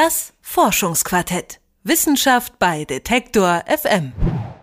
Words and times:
Das 0.00 0.32
Forschungsquartett. 0.42 1.58
Wissenschaft 1.82 2.60
bei 2.60 2.84
Detektor 2.84 3.64
FM. 3.66 4.12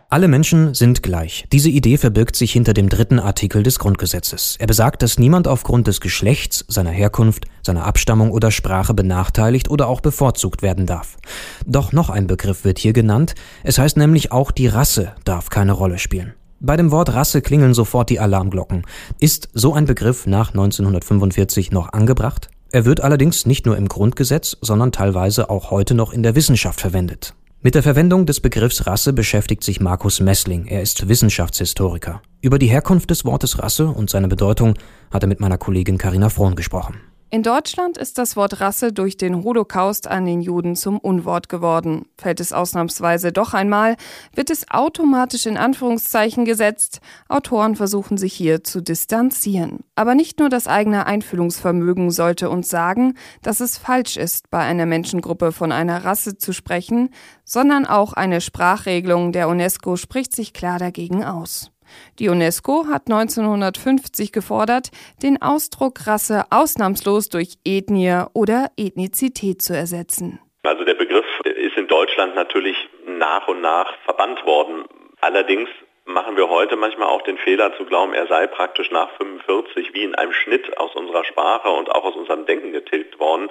Alle 0.09 0.29
Menschen 0.29 0.73
sind 0.73 1.04
gleich. 1.04 1.43
Diese 1.51 1.70
Idee 1.70 1.97
verbirgt 1.97 2.38
sich 2.38 2.54
hinter 2.54 2.73
dem 2.73 2.88
dritten 2.88 3.20
Artikel 3.20 3.62
des 3.62 3.78
Grundgesetzes. 3.78 4.56
Er 4.60 4.68
besagt, 4.68 5.02
dass 5.02 5.20
niemand 5.20 5.50
aufgrund 5.50 5.88
des 5.88 6.00
Geschlechts, 6.00 6.63
seiner 6.70 6.92
Herkunft, 6.92 7.48
seiner 7.63 7.86
Abstammung 7.86 8.32
oder 8.32 8.50
Sprache 8.50 8.94
benachteiligt 8.94 9.69
oder 9.69 9.90
auch 9.90 9.99
bevorzugt 9.99 10.62
werden 10.62 10.85
darf. 10.85 11.17
Doch 11.65 11.92
noch 11.92 12.10
ein 12.10 12.28
Begriff 12.28 12.63
wird 12.63 12.79
hier 12.79 12.94
genannt. 12.94 13.36
Es 13.65 13.78
heißt 13.78 13.97
nämlich 13.97 14.31
auch 14.31 14.52
die 14.52 14.67
Rasse 14.67 15.15
darf 15.26 15.49
keine 15.49 15.74
Rolle 15.74 15.99
spielen. 15.99 16.34
Bei 16.62 16.77
dem 16.77 16.91
Wort 16.91 17.13
Rasse 17.13 17.41
klingeln 17.41 17.73
sofort 17.73 18.09
die 18.09 18.22
Alarmglocken. 18.22 18.84
Ist 19.20 19.49
so 19.54 19.73
ein 19.73 19.84
Begriff 19.84 20.27
nach 20.27 20.52
1945 20.52 21.72
noch 21.72 21.91
angebracht? 21.91 22.49
Er 22.76 22.84
wird 22.84 22.99
allerdings 22.99 23.45
nicht 23.45 23.66
nur 23.66 23.77
im 23.77 23.88
Grundgesetz, 23.88 24.58
sondern 24.59 24.91
teilweise 24.91 25.49
auch 25.49 25.72
heute 25.72 25.95
noch 25.95 26.12
in 26.12 26.23
der 26.23 26.36
Wissenschaft 26.36 26.81
verwendet. 26.81 27.34
Mit 27.62 27.73
der 27.73 27.84
Verwendung 27.84 28.26
des 28.26 28.41
Begriffs 28.41 28.86
Rasse 28.86 29.13
beschäftigt 29.13 29.63
sich 29.63 29.80
Markus 29.80 30.20
Messling. 30.20 30.66
Er 30.66 30.81
ist 30.81 31.08
Wissenschaftshistoriker. 31.08 32.22
Über 32.41 32.59
die 32.59 32.67
Herkunft 32.67 33.12
des 33.12 33.23
Wortes 33.23 33.59
Rasse 33.59 33.88
und 33.88 34.09
seine 34.09 34.27
Bedeutung 34.27 34.73
hat 35.09 35.23
er 35.23 35.30
mit 35.30 35.40
meiner 35.40 35.58
Kollegin 35.58 35.98
Karina 35.98 36.27
Frohn 36.27 36.58
gesprochen. 36.58 36.95
In 37.32 37.42
Deutschland 37.42 37.98
ist 37.98 38.20
das 38.20 38.36
Wort 38.36 38.62
Rasse 38.62 38.94
durch 38.94 39.18
den 39.18 39.44
Holocaust 39.44 40.08
an 40.08 40.26
den 40.26 40.42
Juden 40.42 40.76
zum 40.76 41.00
Unwort 41.00 41.50
geworden. 41.50 42.06
Fällt 42.18 42.40
es 42.40 42.54
ausnahmsweise 42.54 43.32
doch 43.32 43.54
einmal, 43.54 43.98
wird 44.36 44.52
es 44.52 44.70
automatisch 44.70 45.48
in 45.48 45.58
Anführungszeichen 45.58 46.46
gesetzt. 46.46 47.00
Autoren 47.28 47.76
versuchen 47.76 48.18
sich 48.18 48.34
hier 48.34 48.64
zu 48.64 48.80
distanzieren. 48.80 49.80
Aber 49.96 50.14
nicht 50.14 50.40
nur 50.40 50.50
das 50.50 50.68
eigene 50.68 51.08
Einfühlungsvermögen 51.08 52.12
sollte 52.12 52.50
uns 52.50 52.70
sagen, 52.70 53.16
dass 53.42 53.60
es 53.60 53.78
falsch 53.78 54.18
ist, 54.18 54.52
bei 54.52 54.60
einer 54.60 54.86
Menschengruppe 54.86 55.52
von 55.52 55.72
einer 55.72 56.06
Rasse 56.06 56.38
zu 56.38 56.54
sprechen, 56.54 57.10
sondern 57.44 57.88
auch 57.88 58.14
eine 58.14 58.39
Sprachregelung 58.39 59.32
der 59.32 59.50
UNESCO 59.50 59.98
spricht 59.98 60.34
sich 60.34 60.54
klar 60.54 60.78
dagegen 60.78 61.26
aus. 61.26 61.72
Die 62.19 62.30
UNESCO 62.30 62.86
hat 62.88 63.03
1950 63.08 64.31
gefordert, 64.31 64.89
den 65.22 65.41
Ausdruck 65.41 66.08
Rasse 66.08 66.44
ausnahmslos 66.50 67.30
durch 67.30 67.55
Ethnie 67.66 68.23
oder 68.33 68.72
Ethnizität 68.77 69.61
zu 69.61 69.75
ersetzen. 69.75 70.39
Also 70.64 70.83
der 70.83 70.95
Begriff 70.95 71.25
ist 71.44 71.77
in 71.77 71.88
Deutschland 71.88 72.36
natürlich 72.36 72.75
nach 73.05 73.47
und 73.47 73.61
nach 73.61 73.94
verbannt 74.03 74.45
worden. 74.45 74.86
Allerdings 75.22 75.69
machen 76.05 76.38
wir 76.38 76.50
heute 76.50 76.75
manchmal 76.75 77.08
auch 77.08 77.22
den 77.23 77.38
Fehler 77.38 77.75
zu 77.77 77.86
glauben, 77.86 78.14
er 78.14 78.27
sei 78.27 78.47
praktisch 78.47 78.92
nach 78.92 79.09
45 79.17 79.94
wie 79.94 80.03
in 80.03 80.16
einem 80.16 80.33
Schnitt 80.33 80.77
aus 80.77 80.95
unserer 80.95 81.25
Sprache 81.25 81.70
und 81.70 81.92
auch 81.92 82.03
aus 82.03 82.16
unserem 82.16 82.45
Denken 82.45 82.72
getilgt 82.72 83.20
worden. 83.20 83.49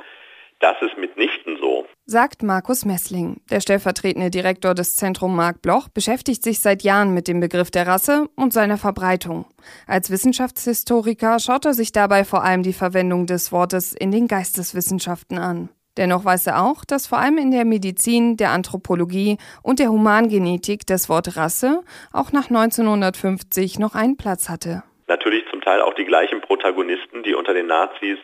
Das 0.65 0.81
ist 0.81 0.97
mitnichten 0.97 1.59
so. 1.61 1.85
Sagt 2.07 2.43
Markus 2.43 2.87
Messling. 2.87 3.43
Der 3.51 3.61
stellvertretende 3.61 4.31
Direktor 4.31 4.73
des 4.73 4.97
Zentrum 4.97 5.37
Mark 5.37 5.61
Bloch 5.61 5.91
beschäftigt 5.91 6.43
sich 6.43 6.61
seit 6.61 6.83
Jahren 6.83 7.13
mit 7.13 7.29
dem 7.29 7.39
Begriff 7.39 7.71
der 7.71 7.87
Rasse 7.87 8.31
und 8.35 8.55
seiner 8.55 8.79
Verbreitung. 8.79 9.45
Als 9.87 10.11
Wissenschaftshistoriker 10.11 11.39
schaut 11.39 11.67
er 11.67 11.75
sich 11.75 11.93
dabei 11.93 12.25
vor 12.25 12.45
allem 12.45 12.63
die 12.63 12.73
Verwendung 12.73 13.27
des 13.27 13.53
Wortes 13.53 13.93
in 13.93 14.11
den 14.11 14.27
Geisteswissenschaften 14.27 15.37
an. 15.37 15.69
Dennoch 15.99 16.25
weiß 16.25 16.47
er 16.47 16.65
auch, 16.65 16.87
dass 16.87 17.07
vor 17.07 17.19
allem 17.19 17.37
in 17.37 17.51
der 17.51 17.67
Medizin, 17.67 18.39
der 18.39 18.53
Anthropologie 18.53 19.37
und 19.63 19.81
der 19.81 19.91
Humangenetik 19.91 20.87
das 20.87 21.11
Wort 21.11 21.37
Rasse 21.37 21.83
auch 22.11 22.33
nach 22.33 22.49
1950 22.49 23.79
noch 23.79 23.95
einen 23.95 24.17
Platz 24.17 24.49
hatte. 24.49 24.83
Natürlich 25.09 25.45
zum 25.51 25.61
Teil 25.61 25.83
auch 25.83 25.93
die 25.93 26.07
gleichen 26.07 26.41
Protagonisten, 26.41 27.23
die 27.23 27.35
unter 27.35 27.53
den 27.53 27.67
Nazis 27.67 28.17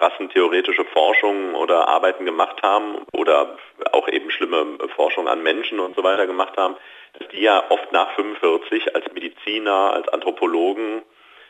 rassentheoretische 0.00 0.84
Forschung 0.86 1.54
oder 1.54 1.88
Arbeiten 1.88 2.24
gemacht 2.24 2.62
haben 2.62 2.96
oder 3.12 3.56
auch 3.92 4.08
eben 4.08 4.30
schlimme 4.30 4.78
Forschung 4.96 5.28
an 5.28 5.42
Menschen 5.42 5.78
und 5.80 5.94
so 5.94 6.02
weiter 6.02 6.26
gemacht 6.26 6.56
haben, 6.56 6.76
dass 7.18 7.28
die 7.28 7.42
ja 7.42 7.62
oft 7.68 7.92
nach 7.92 8.10
45 8.14 8.94
als 8.94 9.04
Mediziner, 9.12 9.92
als 9.92 10.08
Anthropologen, 10.08 11.02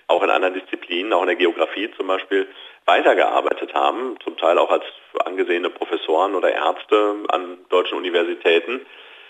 auch 0.08 0.22
in 0.22 0.30
anderen 0.30 0.54
Disziplinen, 0.54 1.12
auch 1.12 1.22
in 1.22 1.28
der 1.28 1.36
Geografie 1.36 1.90
zum 1.96 2.08
Beispiel, 2.08 2.48
weitergearbeitet 2.84 3.72
haben, 3.74 4.16
zum 4.24 4.36
Teil 4.36 4.58
auch 4.58 4.70
als 4.70 4.84
angesehene 5.24 5.70
Professoren 5.70 6.34
oder 6.34 6.52
Ärzte 6.52 7.14
an 7.28 7.58
deutschen 7.68 7.98
Universitäten 7.98 8.80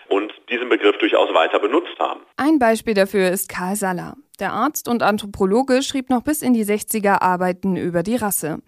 und 0.08 0.32
diesen 0.48 0.68
Begriff 0.68 0.96
durchaus 0.98 1.32
weiter 1.34 1.58
benutzt 1.58 1.98
haben. 1.98 2.20
Ein 2.36 2.58
Beispiel 2.58 2.94
dafür 2.94 3.30
ist 3.30 3.48
Karl 3.48 3.76
Saller. 3.76 4.14
Der 4.40 4.52
Arzt 4.52 4.88
und 4.88 5.02
Anthropologe 5.02 5.82
schrieb 5.82 6.08
noch 6.08 6.22
bis 6.22 6.40
in 6.40 6.54
die 6.54 6.64
60er 6.64 7.20
Arbeiten 7.20 7.76
über 7.76 8.02
die 8.02 8.16
Rasse. 8.16 8.58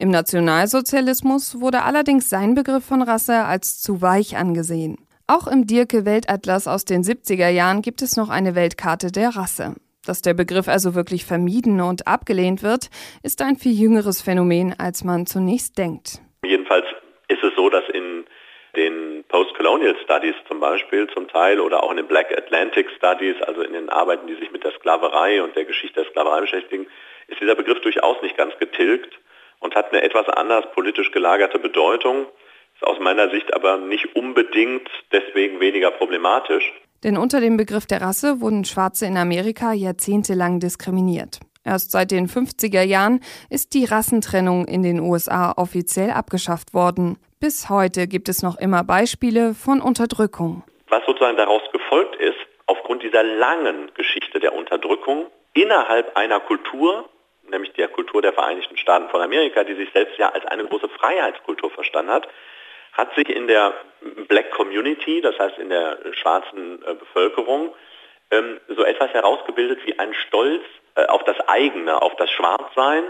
Im 0.00 0.08
Nationalsozialismus 0.08 1.60
wurde 1.60 1.82
allerdings 1.82 2.30
sein 2.30 2.54
Begriff 2.54 2.86
von 2.86 3.02
Rasse 3.02 3.44
als 3.44 3.82
zu 3.82 4.00
weich 4.00 4.34
angesehen. 4.34 4.96
Auch 5.26 5.46
im 5.46 5.66
Dirke 5.66 6.06
Weltatlas 6.06 6.66
aus 6.66 6.86
den 6.86 7.02
70er 7.02 7.50
Jahren 7.50 7.82
gibt 7.82 8.00
es 8.00 8.16
noch 8.16 8.30
eine 8.30 8.54
Weltkarte 8.54 9.12
der 9.12 9.36
Rasse. 9.36 9.74
Dass 10.06 10.22
der 10.22 10.32
Begriff 10.32 10.68
also 10.68 10.94
wirklich 10.94 11.26
vermieden 11.26 11.82
und 11.82 12.06
abgelehnt 12.06 12.62
wird, 12.62 12.88
ist 13.22 13.42
ein 13.42 13.56
viel 13.56 13.72
jüngeres 13.72 14.22
Phänomen, 14.22 14.74
als 14.78 15.04
man 15.04 15.26
zunächst 15.26 15.76
denkt. 15.76 16.22
Jedenfalls 16.46 16.86
ist 17.28 17.44
es 17.44 17.54
so, 17.54 17.68
dass 17.68 17.84
in 17.92 18.24
den 18.76 19.22
Post-Colonial 19.28 19.96
Studies 20.02 20.34
zum 20.48 20.60
Beispiel 20.60 21.08
zum 21.12 21.28
Teil 21.28 21.60
oder 21.60 21.82
auch 21.82 21.90
in 21.90 21.98
den 21.98 22.06
Black 22.06 22.32
Atlantic 22.34 22.88
Studies, 22.96 23.36
also 23.42 23.60
in 23.60 23.74
den 23.74 23.90
Arbeiten, 23.90 24.26
die 24.28 24.36
sich 24.36 24.50
mit 24.50 24.64
der 24.64 24.72
Sklaverei 24.72 25.42
und 25.42 25.54
der 25.56 25.66
Geschichte 25.66 26.00
der 26.00 26.10
Sklaverei 26.10 26.40
beschäftigen, 26.40 26.86
ist 27.28 27.38
dieser 27.38 27.54
Begriff 27.54 27.82
durchaus 27.82 28.16
nicht 28.22 28.38
ganz 28.38 28.56
getilgt 28.58 29.20
und 29.60 29.74
hat 29.74 29.92
eine 29.92 30.02
etwas 30.02 30.28
anders 30.28 30.64
politisch 30.74 31.12
gelagerte 31.12 31.58
Bedeutung, 31.58 32.26
ist 32.74 32.86
aus 32.86 32.98
meiner 32.98 33.30
Sicht 33.30 33.54
aber 33.54 33.76
nicht 33.76 34.16
unbedingt 34.16 34.88
deswegen 35.12 35.60
weniger 35.60 35.90
problematisch. 35.90 36.72
Denn 37.04 37.16
unter 37.16 37.40
dem 37.40 37.56
Begriff 37.56 37.86
der 37.86 38.02
Rasse 38.02 38.40
wurden 38.40 38.64
Schwarze 38.64 39.06
in 39.06 39.16
Amerika 39.16 39.72
jahrzehntelang 39.72 40.60
diskriminiert. 40.60 41.40
Erst 41.64 41.92
seit 41.92 42.10
den 42.10 42.26
50er 42.26 42.82
Jahren 42.82 43.20
ist 43.50 43.74
die 43.74 43.84
Rassentrennung 43.84 44.66
in 44.66 44.82
den 44.82 45.00
USA 45.00 45.52
offiziell 45.56 46.10
abgeschafft 46.10 46.72
worden. 46.72 47.18
Bis 47.38 47.68
heute 47.68 48.06
gibt 48.06 48.28
es 48.28 48.42
noch 48.42 48.58
immer 48.58 48.82
Beispiele 48.82 49.54
von 49.54 49.80
Unterdrückung. 49.80 50.62
Was 50.88 51.04
sozusagen 51.06 51.36
daraus 51.36 51.62
gefolgt 51.72 52.16
ist, 52.16 52.36
aufgrund 52.66 53.02
dieser 53.02 53.22
langen 53.22 53.90
Geschichte 53.94 54.40
der 54.40 54.54
Unterdrückung 54.54 55.26
innerhalb 55.52 56.16
einer 56.16 56.40
Kultur, 56.40 57.08
nämlich 57.50 57.72
der 57.72 57.88
Kultur 57.88 58.22
der 58.22 58.32
Vereinigten 58.32 58.76
Staaten 58.76 59.08
von 59.08 59.20
Amerika, 59.20 59.64
die 59.64 59.74
sich 59.74 59.90
selbst 59.92 60.18
ja 60.18 60.30
als 60.30 60.44
eine 60.46 60.64
große 60.64 60.88
Freiheitskultur 60.88 61.70
verstanden 61.70 62.12
hat, 62.12 62.28
hat 62.92 63.14
sich 63.14 63.28
in 63.28 63.46
der 63.46 63.74
Black 64.28 64.50
Community, 64.50 65.20
das 65.20 65.38
heißt 65.38 65.58
in 65.58 65.70
der 65.70 65.98
schwarzen 66.12 66.82
äh, 66.84 66.94
Bevölkerung, 66.94 67.74
ähm, 68.30 68.60
so 68.68 68.84
etwas 68.84 69.12
herausgebildet 69.12 69.80
wie 69.84 69.98
ein 69.98 70.14
Stolz 70.14 70.62
äh, 70.96 71.06
auf 71.06 71.24
das 71.24 71.38
eigene, 71.48 72.00
auf 72.00 72.16
das 72.16 72.30
Schwarzsein, 72.30 73.04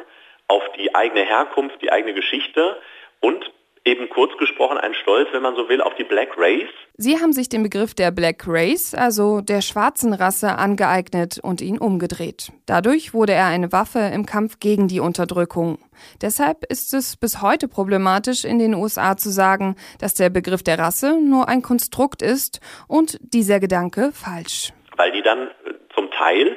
auf 0.49 0.63
die 0.73 0.95
eigene 0.95 1.23
Herkunft, 1.23 1.81
die 1.83 1.93
eigene 1.93 2.15
Geschichte 2.15 2.81
und 3.21 3.51
eben 3.85 4.09
kurz 4.11 4.37
gesprochen 4.39 4.79
ein 4.79 4.95
Stolz, 4.95 5.29
wenn 5.33 5.43
man 5.43 5.57
so 5.57 5.69
will, 5.69 5.81
auf 5.81 5.95
die 5.95 6.05
Black 6.05 6.37
Race. 6.37 6.69
Sie 6.97 7.19
haben 7.19 7.33
sich 7.33 7.49
den 7.49 7.63
Begriff 7.63 7.95
der 7.95 8.11
Black 8.11 8.45
Race, 8.47 8.95
also 8.95 9.41
der 9.41 9.63
schwarzen 9.63 10.13
Rasse, 10.13 10.59
angeeignet 10.59 11.41
und 11.43 11.61
ihn 11.61 11.79
umgedreht. 11.79 12.53
Dadurch 12.67 13.15
wurde 13.15 13.33
er 13.33 13.47
eine 13.47 13.73
Waffe 13.73 14.11
im 14.13 14.27
Kampf 14.27 14.61
gegen 14.61 14.89
die 14.89 15.01
Unterdrückung. 15.01 15.79
Deshalb 16.21 16.65
ist 16.69 16.93
es 16.93 17.17
bis 17.17 17.41
heute 17.41 17.69
problematisch, 17.69 18.45
in 18.45 18.59
den 18.59 18.75
USA 18.75 19.17
zu 19.17 19.31
sagen, 19.31 19.77
dass 19.99 20.15
der 20.15 20.31
Begriff 20.31 20.63
der 20.63 20.79
Rasse 20.79 21.19
nur 21.21 21.49
ein 21.49 21.63
Konstrukt 21.63 22.23
ist 22.23 22.61
und 22.87 23.19
dieser 23.23 23.61
Gedanke 23.61 24.13
falsch. 24.13 24.73
Weil 24.97 25.13
die 25.13 25.23
dann 25.23 25.49
äh, 25.49 25.75
zum 25.95 26.11
Teil 26.11 26.57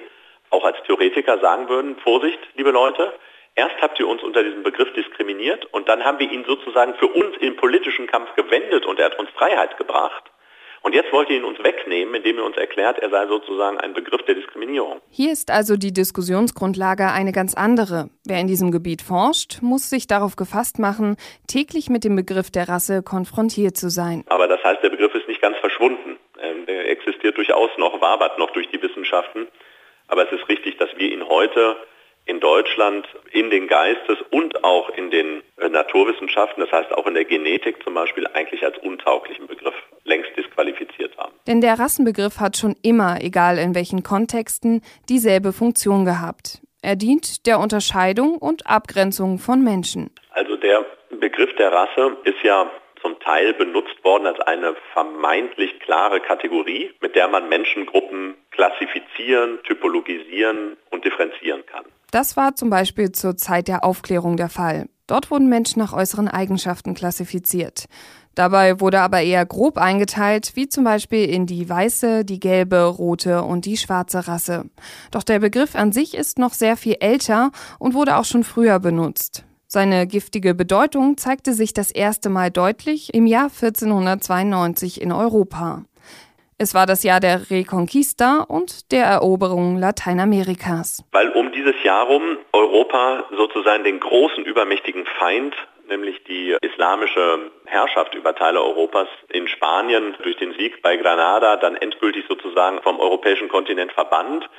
auch 0.50 0.64
als 0.66 0.78
Theoretiker 0.86 1.40
sagen 1.40 1.68
würden, 1.70 1.96
Vorsicht, 2.04 2.40
liebe 2.56 2.72
Leute, 2.72 3.14
Erst 3.56 3.76
habt 3.82 4.00
ihr 4.00 4.08
uns 4.08 4.24
unter 4.24 4.44
diesem 4.44 4.64
Begriff 4.64 4.92
diskriminiert 4.94 5.66
und 5.74 5.88
dann 5.88 6.04
haben 6.04 6.18
wir 6.20 6.32
ihn 6.32 6.44
sozusagen 6.46 6.96
für 6.96 7.08
uns 7.08 7.38
im 7.40 7.56
politischen 7.56 8.08
Kampf 8.08 8.34
gewendet 8.36 8.86
und 8.86 9.00
er 9.00 9.06
hat 9.06 9.20
uns 9.20 9.30
Freiheit 9.32 9.78
gebracht. 9.78 10.24
Und 10.82 10.94
jetzt 10.94 11.14
wollt 11.14 11.30
ihr 11.30 11.38
ihn 11.38 11.46
uns 11.46 11.64
wegnehmen, 11.64 12.14
indem 12.16 12.38
ihr 12.38 12.44
uns 12.44 12.58
erklärt, 12.58 13.00
er 13.00 13.10
sei 13.10 13.26
sozusagen 13.28 13.80
ein 13.80 13.94
Begriff 13.94 14.22
der 14.24 14.36
Diskriminierung. 14.36 15.00
Hier 15.10 15.32
ist 15.32 15.50
also 15.50 15.78
die 15.78 15.94
Diskussionsgrundlage 15.94 17.10
eine 17.10 17.32
ganz 17.32 17.54
andere. 17.54 18.10
Wer 18.26 18.42
in 18.42 18.48
diesem 18.48 18.70
Gebiet 18.70 19.02
forscht, 19.02 19.62
muss 19.62 19.90
sich 19.90 20.08
darauf 20.08 20.36
gefasst 20.36 20.80
machen, 20.80 21.16
täglich 21.48 21.90
mit 21.90 22.04
dem 22.04 22.18
Begriff 22.18 22.52
der 22.52 22.68
Rasse 22.68 23.02
konfrontiert 23.02 23.78
zu 23.78 23.90
sein. 23.90 24.26
Aber 24.28 24.50
das 24.50 24.62
heißt, 24.62 24.84
der 24.84 24.90
Begriff 24.90 25.16
ist 25.16 25.28
nicht 25.30 25.42
ganz 25.42 25.56
verschwunden. 25.60 26.18
Ähm, 26.42 26.64
er 26.68 26.90
existiert 26.90 27.38
durchaus 27.38 27.70
noch, 27.78 28.02
wabert 28.02 28.38
noch 28.38 28.52
durch 28.52 28.68
die 28.68 28.82
Wissenschaften. 28.82 29.48
Aber 30.10 30.26
es 30.26 30.38
ist 30.38 30.50
richtig, 30.50 30.78
dass 30.80 30.90
wir 30.98 31.10
ihn 31.10 31.26
heute 31.30 31.78
in 32.34 32.40
Deutschland 32.40 33.08
in 33.32 33.50
den 33.50 33.68
Geistes- 33.68 34.18
und 34.32 34.64
auch 34.64 34.90
in 34.90 35.12
den 35.12 35.44
äh, 35.58 35.70
Naturwissenschaften, 35.70 36.62
das 36.62 36.72
heißt 36.72 36.92
auch 36.92 37.06
in 37.06 37.14
der 37.14 37.26
Genetik 37.26 37.84
zum 37.84 37.94
Beispiel, 37.94 38.26
eigentlich 38.34 38.64
als 38.64 38.78
untauglichen 38.80 39.48
Begriff 39.48 39.76
längst 40.04 40.32
disqualifiziert 40.36 41.16
haben. 41.18 41.34
Denn 41.48 41.62
der 41.62 41.78
Rassenbegriff 41.80 42.40
hat 42.40 42.58
schon 42.58 42.76
immer, 42.82 43.22
egal 43.22 43.58
in 43.60 43.76
welchen 43.76 44.04
Kontexten, 44.04 44.82
dieselbe 45.10 45.54
Funktion 45.54 46.06
gehabt. 46.06 46.62
Er 46.82 46.96
dient 46.96 47.46
der 47.46 47.60
Unterscheidung 47.60 48.38
und 48.38 48.68
Abgrenzung 48.68 49.38
von 49.38 49.64
Menschen. 49.64 50.10
Also 50.32 50.58
der 50.58 50.86
Begriff 51.20 51.56
der 51.56 51.72
Rasse 51.72 52.18
ist 52.26 52.42
ja 52.44 52.70
zum 53.02 53.20
Teil 53.20 53.54
benutzt 53.54 54.04
worden 54.04 54.26
als 54.26 54.40
eine 54.42 54.76
vermeintlich 54.94 55.80
klare 55.82 56.20
Kategorie, 56.22 56.92
mit 57.02 57.16
der 57.16 57.28
man 57.28 57.48
Menschengruppen 57.50 58.36
klassifizieren, 58.52 59.62
typologisieren 59.64 60.78
und 60.90 61.06
differenzieren 61.06 61.66
kann. 61.66 61.86
Das 62.14 62.38
war 62.38 62.56
zum 62.56 62.70
Beispiel 62.70 63.12
zur 63.12 63.38
Zeit 63.38 63.68
der 63.68 63.84
Aufklärung 63.84 64.38
der 64.38 64.48
Fall. 64.48 64.88
Dort 65.08 65.32
wurden 65.32 65.50
Menschen 65.50 65.80
nach 65.80 65.94
äußeren 65.94 66.28
Eigenschaften 66.28 66.94
klassifiziert. 66.94 67.86
Dabei 68.36 68.80
wurde 68.80 69.02
aber 69.02 69.22
eher 69.22 69.44
grob 69.48 69.80
eingeteilt, 69.80 70.52
wie 70.54 70.70
zum 70.70 70.84
Beispiel 70.84 71.28
in 71.28 71.48
die 71.48 71.68
weiße, 71.68 72.24
die 72.24 72.40
gelbe, 72.40 72.84
rote 72.84 73.42
und 73.42 73.66
die 73.66 73.78
schwarze 73.78 74.28
Rasse. 74.28 74.66
Doch 75.10 75.24
der 75.24 75.40
Begriff 75.40 75.74
an 75.74 75.92
sich 75.92 76.14
ist 76.14 76.38
noch 76.38 76.54
sehr 76.54 76.78
viel 76.78 76.98
älter 77.00 77.50
und 77.80 77.96
wurde 77.96 78.16
auch 78.18 78.26
schon 78.26 78.44
früher 78.44 78.78
benutzt. 78.78 79.44
Seine 79.66 80.06
giftige 80.06 80.54
Bedeutung 80.54 81.18
zeigte 81.18 81.56
sich 81.56 81.74
das 81.74 81.90
erste 81.90 82.30
Mal 82.30 82.52
deutlich 82.52 83.12
im 83.16 83.26
Jahr 83.26 83.46
1492 83.46 85.02
in 85.02 85.12
Europa. 85.12 85.84
Es 86.58 86.74
war 86.74 86.86
das 86.86 87.04
Jahr 87.04 87.20
der 87.20 87.50
Reconquista 87.50 88.42
und 88.42 88.92
der 88.92 89.06
Eroberung 89.06 89.78
Lateinamerikas. 89.78 91.04
Weil 91.12 91.30
um 91.30 91.52
dieses 91.52 91.76
Jahr 91.84 92.06
rum 92.06 92.38
Europa 92.52 93.24
sozusagen 93.36 93.84
den 93.84 94.00
großen 94.00 94.46
übermächtigen 94.46 95.06
Feind 95.20 95.56
nämlich 95.90 96.24
die 96.24 96.56
islamische 96.62 97.52
Herrschaft 97.66 98.16
über 98.16 98.36
Teile 98.36 98.62
Europas 98.62 99.08
in 99.30 99.48
Spanien 99.48 100.16
durch 100.24 100.38
den 100.38 100.54
Sieg 100.54 100.82
bei 100.82 100.98
Granada 100.98 101.58
dann 101.58 101.76
endgültig 101.76 102.26
sozusagen 102.28 102.82
vom 102.82 103.00
europäischen 103.00 103.50
Kontinent 103.50 103.92
verbannt. 103.92 104.50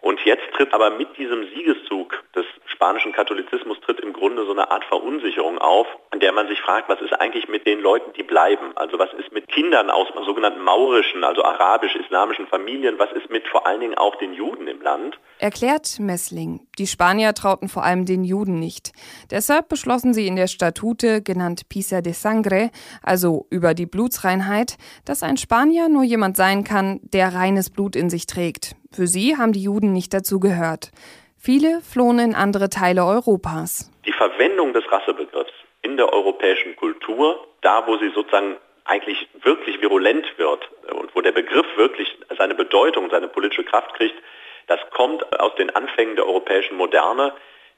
Und 0.00 0.20
jetzt 0.24 0.50
tritt 0.54 0.72
aber 0.72 0.90
mit 0.90 1.16
diesem 1.18 1.46
Siegeszug 1.54 2.22
des 2.34 2.46
spanischen 2.80 3.12
Katholizismus 3.12 3.78
tritt 3.80 4.00
im 4.00 4.14
Grunde 4.14 4.46
so 4.46 4.52
eine 4.52 4.70
Art 4.70 4.86
Verunsicherung 4.86 5.58
auf, 5.58 5.86
in 6.14 6.20
der 6.20 6.32
man 6.32 6.48
sich 6.48 6.58
fragt, 6.62 6.88
was 6.88 6.98
ist 7.02 7.12
eigentlich 7.12 7.46
mit 7.46 7.66
den 7.66 7.78
Leuten, 7.80 8.14
die 8.16 8.22
bleiben? 8.22 8.72
Also 8.74 8.98
was 8.98 9.12
ist 9.12 9.30
mit 9.32 9.48
Kindern 9.48 9.90
aus 9.90 10.08
sogenannten 10.24 10.62
maurischen, 10.62 11.22
also 11.22 11.44
arabisch-islamischen 11.44 12.46
Familien? 12.46 12.98
Was 12.98 13.12
ist 13.12 13.28
mit 13.28 13.46
vor 13.48 13.66
allen 13.66 13.80
Dingen 13.80 13.98
auch 13.98 14.16
den 14.16 14.32
Juden 14.32 14.66
im 14.66 14.80
Land? 14.80 15.18
Erklärt 15.38 16.00
Messling. 16.00 16.66
Die 16.78 16.86
Spanier 16.86 17.34
trauten 17.34 17.68
vor 17.68 17.84
allem 17.84 18.06
den 18.06 18.24
Juden 18.24 18.58
nicht. 18.58 18.92
Deshalb 19.30 19.68
beschlossen 19.68 20.14
sie 20.14 20.26
in 20.26 20.36
der 20.36 20.46
Statute, 20.46 21.20
genannt 21.20 21.68
Pisa 21.68 22.00
de 22.00 22.14
Sangre, 22.14 22.70
also 23.02 23.46
über 23.50 23.74
die 23.74 23.86
Blutsreinheit, 23.86 24.78
dass 25.04 25.22
ein 25.22 25.36
Spanier 25.36 25.90
nur 25.90 26.04
jemand 26.04 26.38
sein 26.38 26.64
kann, 26.64 27.00
der 27.02 27.34
reines 27.34 27.68
Blut 27.68 27.94
in 27.94 28.08
sich 28.08 28.26
trägt. 28.26 28.74
Für 28.90 29.06
sie 29.06 29.36
haben 29.36 29.52
die 29.52 29.62
Juden 29.62 29.92
nicht 29.92 30.12
dazu 30.14 30.40
gehört. 30.40 30.90
Viele 31.42 31.80
flohen 31.80 32.18
in 32.18 32.34
andere 32.34 32.68
Teile 32.68 33.02
Europas. 33.02 33.90
Die 34.04 34.12
Verwendung 34.12 34.74
des 34.74 34.84
Rassebegriffs 34.92 35.54
in 35.80 35.96
der 35.96 36.12
europäischen 36.12 36.76
Kultur, 36.76 37.46
da 37.62 37.86
wo 37.86 37.96
sie 37.96 38.10
sozusagen 38.14 38.56
eigentlich 38.84 39.26
wirklich 39.42 39.80
virulent 39.80 40.26
wird 40.36 40.68
und 40.92 41.16
wo 41.16 41.22
der 41.22 41.32
Begriff 41.32 41.64
wirklich 41.78 42.14
seine 42.36 42.54
Bedeutung, 42.54 43.08
seine 43.10 43.28
politische 43.28 43.64
Kraft 43.64 43.94
kriegt, 43.94 44.16
das 44.66 44.80
kommt 44.90 45.40
aus 45.40 45.54
den 45.54 45.70
Anfängen 45.70 46.14
der 46.14 46.26
europäischen 46.26 46.76
Moderne, 46.76 47.32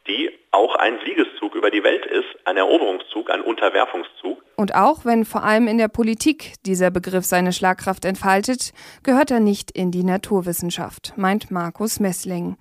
die 0.09 0.31
auch 0.51 0.75
ein 0.75 0.99
Siegeszug 1.07 1.55
über 1.55 1.71
die 1.71 1.85
Welt 1.85 2.05
ist, 2.07 2.27
ein 2.45 2.57
Eroberungszug, 2.57 3.31
ein 3.31 3.43
Unterwerfungszug. 3.43 4.43
Und 4.57 4.75
auch 4.75 5.05
wenn 5.05 5.25
vor 5.25 5.45
allem 5.45 5.69
in 5.69 5.79
der 5.79 5.87
Politik 5.87 6.55
dieser 6.67 6.91
Begriff 6.91 7.25
seine 7.25 7.53
Schlagkraft 7.53 8.05
entfaltet, 8.05 8.73
gehört 9.05 9.31
er 9.31 9.39
nicht 9.39 9.71
in 9.71 9.93
die 9.93 10.03
Naturwissenschaft, 10.03 11.13
meint 11.17 11.53
Markus 11.53 12.01
Messling. 12.01 12.57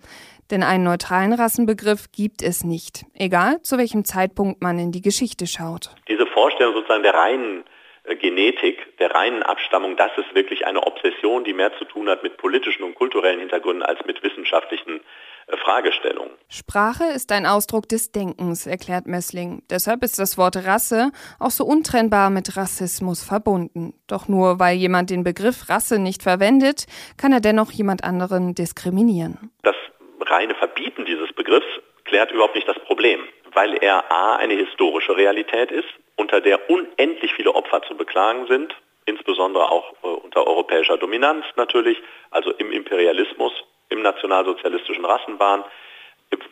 Denn 0.51 0.63
einen 0.63 0.83
neutralen 0.83 1.31
Rassenbegriff 1.31 2.11
gibt 2.11 2.41
es 2.41 2.65
nicht, 2.65 3.05
egal 3.17 3.61
zu 3.63 3.77
welchem 3.77 4.03
Zeitpunkt 4.03 4.61
man 4.61 4.77
in 4.77 4.91
die 4.91 5.01
Geschichte 5.01 5.47
schaut. 5.47 5.95
Diese 6.09 6.27
Vorstellung 6.27 6.73
sozusagen 6.73 7.03
der 7.03 7.13
reinen 7.13 7.63
äh, 8.03 8.17
Genetik, 8.17 8.97
der 8.97 9.15
reinen 9.15 9.43
Abstammung, 9.43 9.95
das 9.95 10.11
ist 10.17 10.35
wirklich 10.35 10.65
eine 10.65 10.83
Obsession, 10.83 11.45
die 11.45 11.53
mehr 11.53 11.71
zu 11.77 11.85
tun 11.85 12.09
hat 12.09 12.21
mit 12.21 12.35
politischen 12.35 12.83
und 12.83 12.95
kulturellen 12.95 13.39
Hintergründen 13.39 13.81
als 13.81 14.05
mit 14.05 14.21
wissenschaftlichen 14.23 14.99
äh, 15.47 15.55
Fragestellungen. 15.55 16.33
Sprache 16.49 17.05
ist 17.05 17.31
ein 17.31 17.45
Ausdruck 17.45 17.87
des 17.87 18.11
Denkens, 18.11 18.67
erklärt 18.67 19.07
Messling. 19.07 19.63
Deshalb 19.69 20.03
ist 20.03 20.19
das 20.19 20.37
Wort 20.37 20.57
Rasse 20.57 21.11
auch 21.39 21.51
so 21.51 21.63
untrennbar 21.63 22.29
mit 22.29 22.57
Rassismus 22.57 23.23
verbunden. 23.23 23.93
Doch 24.07 24.27
nur 24.27 24.59
weil 24.59 24.75
jemand 24.75 25.11
den 25.11 25.23
Begriff 25.23 25.69
Rasse 25.69 25.97
nicht 25.97 26.23
verwendet, 26.23 26.87
kann 27.15 27.31
er 27.31 27.39
dennoch 27.39 27.71
jemand 27.71 28.03
anderen 28.03 28.53
diskriminieren. 28.53 29.51
Das 29.63 29.75
reine 30.31 30.55
Verbieten 30.55 31.05
dieses 31.05 31.31
Begriffs 31.33 31.67
klärt 32.05 32.31
überhaupt 32.31 32.55
nicht 32.55 32.67
das 32.67 32.79
Problem, 32.79 33.27
weil 33.53 33.75
er 33.75 34.11
a. 34.11 34.35
eine 34.37 34.55
historische 34.55 35.15
Realität 35.15 35.71
ist, 35.71 35.87
unter 36.15 36.41
der 36.41 36.69
unendlich 36.69 37.33
viele 37.33 37.53
Opfer 37.53 37.81
zu 37.83 37.95
beklagen 37.95 38.47
sind, 38.47 38.75
insbesondere 39.05 39.71
auch 39.71 39.93
äh, 40.03 40.07
unter 40.07 40.47
europäischer 40.47 40.97
Dominanz 40.97 41.45
natürlich, 41.55 42.01
also 42.31 42.51
im 42.51 42.71
Imperialismus, 42.71 43.53
im 43.89 44.01
nationalsozialistischen 44.01 45.05
Rassenbahn. 45.05 45.63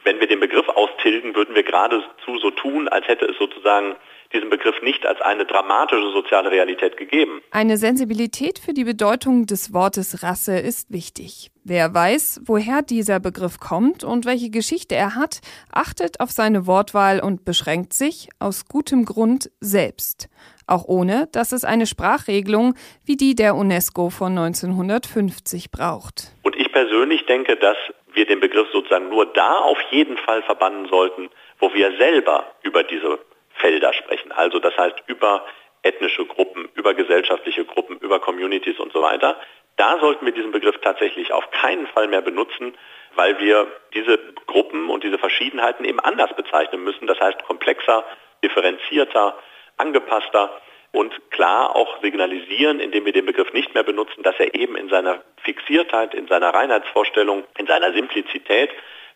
Wenn 0.04 0.20
wir 0.20 0.28
den 0.28 0.42
Begriff 0.42 0.68
austilgen, 0.68 1.36
würden 1.36 1.56
wir 1.56 1.64
geradezu 1.64 2.38
so 2.42 2.52
tun, 2.52 2.90
als 2.90 3.08
hätte 3.08 3.26
es 3.26 3.38
sozusagen 3.38 3.96
diesen 4.34 4.50
Begriff 4.50 4.82
nicht 4.82 5.06
als 5.06 5.20
eine 5.22 5.46
dramatische 5.46 6.12
soziale 6.12 6.52
Realität 6.52 6.98
gegeben. 6.98 7.42
Eine 7.52 7.78
Sensibilität 7.78 8.60
für 8.60 8.74
die 8.74 8.84
Bedeutung 8.84 9.46
des 9.46 9.74
Wortes 9.74 10.24
Rasse 10.24 10.60
ist 10.60 10.92
wichtig. 10.92 11.52
Wer 11.64 11.94
weiß, 11.94 12.42
woher 12.46 12.82
dieser 12.82 13.20
Begriff 13.20 13.60
kommt 13.60 14.04
und 14.04 14.26
welche 14.26 14.50
Geschichte 14.50 14.96
er 14.96 15.16
hat, 15.16 15.42
achtet 15.72 16.20
auf 16.20 16.32
seine 16.32 16.68
Wortwahl 16.68 17.20
und 17.20 17.46
beschränkt 17.46 17.94
sich 17.94 18.30
aus 18.40 18.66
gutem 18.68 19.06
Grund 19.06 19.50
selbst. 19.60 20.30
Auch 20.68 20.86
ohne, 20.86 21.28
dass 21.32 21.52
es 21.52 21.66
eine 21.66 21.88
Sprachregelung 21.88 22.76
wie 23.04 23.18
die 23.18 23.34
der 23.34 23.56
UNESCO 23.56 24.12
von 24.12 24.38
1950 24.38 25.72
braucht. 25.72 26.34
Und 26.44 26.56
ich 26.56 26.72
persönlich 26.72 27.26
denke, 27.26 27.56
dass 27.56 27.78
wir 28.14 28.26
den 28.26 28.40
Begriff 28.40 28.68
sozusagen 28.72 29.10
nur 29.10 29.26
da 29.34 29.58
auf 29.60 29.80
jeden 29.92 30.18
Fall 30.18 30.44
verbannen 30.44 30.88
sollten, 30.88 31.30
wo 31.60 31.74
wir 31.74 31.98
selber 31.98 32.46
über 32.64 32.84
diese 32.84 33.20
Felder 33.60 33.94
sprechen. 33.94 34.32
Also 34.32 34.60
das 34.60 34.76
heißt 34.78 35.04
über 35.08 35.46
ethnische 35.84 36.26
Gruppen, 36.26 36.70
über 36.76 36.94
gesellschaftliche 36.94 37.66
Gruppen, 37.66 37.98
über 38.00 38.20
Communities 38.20 38.80
und 38.80 38.92
so 38.92 39.02
weiter. 39.02 39.40
Da 39.78 39.98
sollten 40.00 40.26
wir 40.26 40.34
diesen 40.34 40.52
Begriff 40.52 40.78
tatsächlich 40.82 41.32
auf 41.32 41.50
keinen 41.52 41.88
Fall 41.88 42.08
mehr 42.08 42.22
benutzen, 42.22 42.74
weil 43.16 43.40
wir 43.40 43.68
diese 43.94 44.20
Gruppen 44.46 44.90
und 44.90 45.04
diese 45.04 45.18
Verschiedenheiten 45.18 45.86
eben 45.86 46.00
anders 46.00 46.36
bezeichnen 46.36 46.84
müssen. 46.84 47.08
Das 47.08 47.20
heißt 47.20 47.44
komplexer, 47.44 48.04
differenzierter, 48.44 49.38
angepasster 49.78 50.52
und 50.92 51.32
klar 51.32 51.76
auch 51.76 52.02
signalisieren, 52.02 52.80
indem 52.80 53.06
wir 53.06 53.14
den 53.14 53.26
Begriff 53.26 53.54
nicht 53.54 53.74
mehr 53.74 53.84
benutzen, 53.84 54.24
dass 54.24 54.36
er 54.40 54.54
eben 54.54 54.76
in 54.76 54.90
seiner 54.90 55.22
Fixiertheit, 55.44 56.14
in 56.14 56.28
seiner 56.28 56.54
Reinheitsvorstellung, 56.54 57.46
in 57.58 57.68
seiner 57.68 57.94
Simplizität 57.94 58.72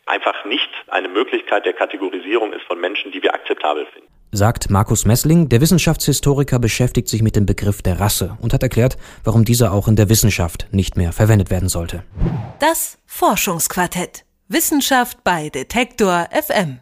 einfach 0.06 0.46
nicht 0.46 0.70
eine 0.88 1.10
Möglichkeit 1.10 1.66
der 1.66 1.74
Kategorisierung 1.74 2.54
ist 2.54 2.64
von 2.64 2.80
Menschen, 2.80 3.12
die 3.12 3.22
wir 3.22 3.34
akzeptabel 3.34 3.86
finden 3.88 4.23
sagt 4.34 4.70
Markus 4.70 5.06
Messling. 5.06 5.48
Der 5.48 5.62
Wissenschaftshistoriker 5.62 6.60
beschäftigt 6.60 7.08
sich 7.08 7.22
mit 7.22 7.36
dem 7.36 7.46
Begriff 7.46 7.82
der 7.82 8.00
Rasse 8.00 8.38
und 8.42 8.54
hat 8.54 8.63
erklärt, 8.63 8.98
warum 9.24 9.46
dieser 9.46 9.72
auch 9.72 9.88
in 9.88 9.96
der 9.96 10.10
Wissenschaft 10.10 10.68
nicht 10.72 10.98
mehr 10.98 11.13
verwendet 11.13 11.50
werden 11.50 11.70
sollte. 11.70 12.04
Das 12.60 12.98
Forschungsquartett. 13.06 14.25
Wissenschaft 14.50 15.24
bei 15.24 15.50
Detektor 15.50 16.28
FM. 16.32 16.80